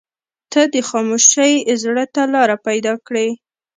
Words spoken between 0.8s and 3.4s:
خاموشۍ زړه ته لاره پیدا کړې.